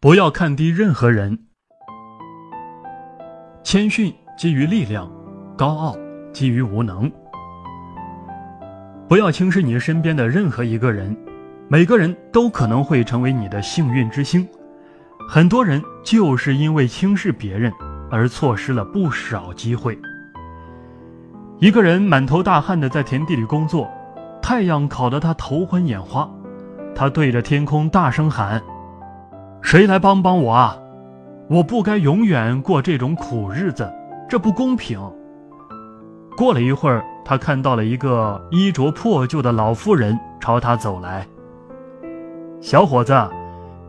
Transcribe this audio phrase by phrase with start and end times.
[0.00, 1.36] 不要看低任何人。
[3.64, 5.10] 谦逊基于力量，
[5.56, 5.96] 高傲
[6.32, 7.10] 基于无能。
[9.08, 11.16] 不要轻视你身边的任何一个人，
[11.66, 14.46] 每个人都可能会成为你的幸运之星。
[15.28, 17.72] 很多人就是因为轻视别人
[18.08, 19.98] 而错失了不少机会。
[21.58, 23.90] 一个人满头大汗的在田地里工作，
[24.40, 26.30] 太阳烤得他头昏眼花，
[26.94, 28.62] 他对着天空大声喊
[29.60, 30.76] ：“谁来帮帮我啊！
[31.48, 33.92] 我不该永远过这种苦日子，
[34.28, 35.00] 这不公平。”
[36.36, 41.26] 过了一会儿，他看到了一个衣着破旧的老妇人朝他走来。
[42.60, 43.14] 小伙子。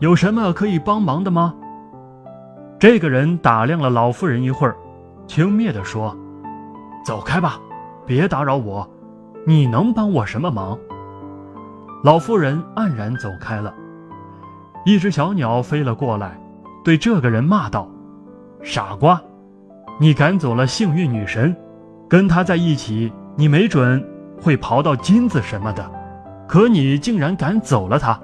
[0.00, 1.54] 有什么可以帮忙的吗？
[2.80, 4.76] 这个人打量了老妇人一会儿，
[5.26, 6.14] 轻蔑地说
[7.06, 7.58] ：“走开吧，
[8.04, 8.86] 别打扰我。
[9.46, 10.76] 你能帮我什么忙？”
[12.02, 13.72] 老妇人黯然走开了。
[14.84, 16.38] 一只小鸟飞了过来，
[16.84, 17.88] 对这个人骂道
[18.62, 19.20] ：“傻瓜，
[19.98, 21.56] 你赶走了幸运女神，
[22.06, 24.06] 跟她在一起，你没准
[24.42, 25.90] 会刨到金子什么的，
[26.46, 28.20] 可你竟然赶走了她。”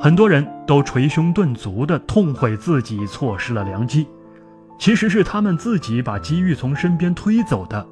[0.00, 4.06] 很多人都捶胸顿足地痛悔自己错失了良机，
[4.78, 7.86] 其实是他们自己把机遇从身边推走的。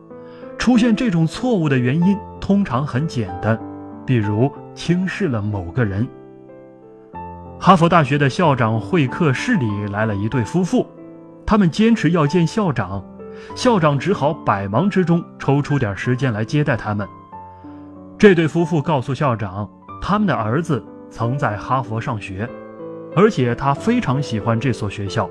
[0.57, 3.59] 出现这种错误的原因通常很简单，
[4.07, 6.09] 比如轻视了某个人。
[7.61, 10.87] 哈佛大学的校长会客室里来了一对夫妇，
[11.47, 13.03] 他们坚持要见校长，
[13.55, 17.09] 校长只好百忙之中抽出点时间来接待他们。
[18.19, 19.69] 这对夫妇告诉校长，
[20.01, 20.85] 他们的儿子。
[21.11, 22.49] 曾在哈佛上学，
[23.15, 25.31] 而且他非常喜欢这所学校。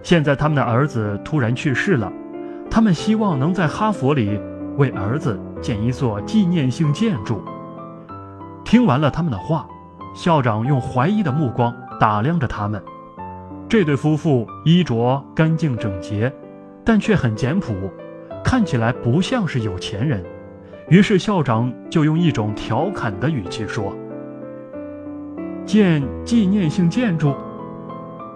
[0.00, 2.12] 现在他们的儿子突然去世了，
[2.70, 4.40] 他们希望能在哈佛里
[4.76, 7.42] 为儿子建一座纪念性建筑。
[8.64, 9.66] 听完了他们的话，
[10.18, 12.82] 校长用怀疑的目光打量着他们。
[13.68, 16.32] 这对夫妇衣着干净整洁，
[16.84, 17.72] 但却很简朴，
[18.44, 20.24] 看起来不像是有钱人。
[20.88, 23.94] 于是校长就用一种调侃的语气说。
[25.64, 27.32] 建纪念性建筑，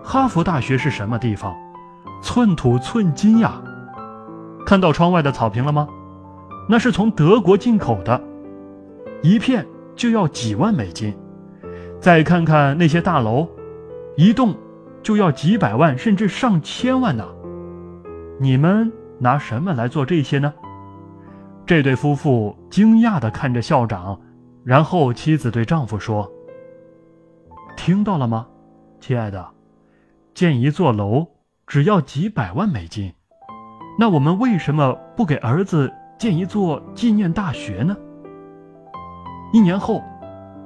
[0.05, 1.53] 哈佛大学是什么地方？
[2.23, 3.61] 寸土寸金呀！
[4.65, 5.89] 看到窗外的草坪了吗？
[6.69, 8.23] 那是从德国进口的，
[9.21, 11.13] 一片就要几万美金。
[12.03, 13.49] 再看看那些大楼，
[14.17, 14.57] 一栋
[15.05, 17.25] 就要几百万甚至上千万呢。
[18.41, 20.53] 你们拿什么来做这些呢？
[21.65, 24.21] 这对夫妇惊讶地看着校长，
[24.65, 26.29] 然后妻子对丈夫说。
[27.77, 28.49] 听到了吗，
[28.99, 29.51] 亲爱的？
[30.35, 31.29] 建一座楼
[31.69, 33.13] 只要几百万美金，
[33.97, 35.89] 那我们为什么不给儿子
[36.19, 37.97] 建一座纪念大学呢？
[39.53, 40.03] 一年后，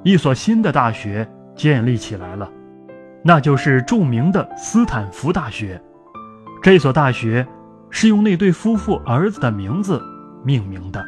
[0.06, 2.48] 一所新的大学建立起来了，
[3.24, 5.82] 那就是著名的斯坦福大学。
[6.62, 7.44] 这所大学
[7.90, 10.00] 是用那对夫妇儿子的名字
[10.44, 11.04] 命名的。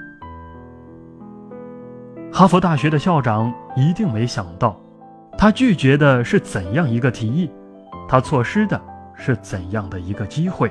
[2.33, 4.77] 哈佛大学的校长一定没想到。
[5.39, 7.49] 他拒绝的是怎样一个提议？
[8.09, 8.83] 他错失的
[9.15, 10.69] 是怎样的一个机会？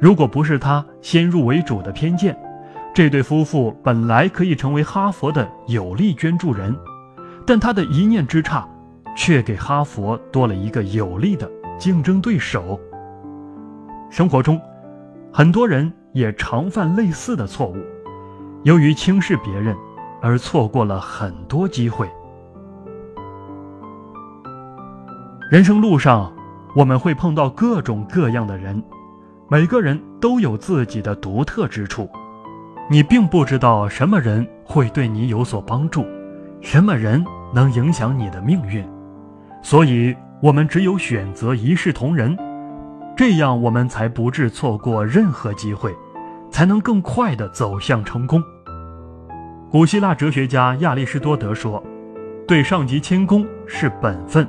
[0.00, 2.34] 如果不是他先入为主的偏见，
[2.94, 6.74] 这对夫妇本来可以成为哈佛的有力捐助人，
[7.46, 8.66] 但他的一念之差，
[9.16, 12.78] 却给哈佛多了一个有力的竞争对手。
[14.10, 14.60] 生活中，
[15.32, 17.76] 很多人也常犯类似的错误，
[18.62, 19.76] 由于轻视别人，
[20.22, 22.08] 而错过了很多机会。
[25.50, 26.32] 人生路上，
[26.74, 28.82] 我们会碰到各种各样的人，
[29.48, 32.08] 每个人都有自己的独特之处。
[32.90, 36.04] 你并不知道什么人会对你有所帮助，
[36.64, 38.82] 什么人能影响你的命运，
[39.62, 42.34] 所以我们只有选择一视同仁，
[43.14, 45.94] 这样我们才不致错过任何机会，
[46.50, 48.42] 才能更快地走向成功。
[49.70, 51.84] 古希腊哲学家亚里士多德说
[52.48, 54.48] ：“对上级谦恭是本分。”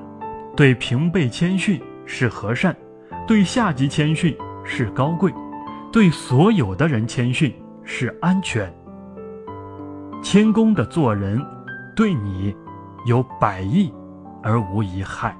[0.56, 2.74] 对平辈谦逊是和善，
[3.28, 5.34] 对下级谦逊是高贵，
[5.92, 7.54] 对所有的人谦逊
[7.84, 8.74] 是安全。
[10.24, 11.45] 谦恭的做人，
[11.95, 12.56] 对你
[13.06, 13.92] 有百益
[14.44, 15.36] 而无一害。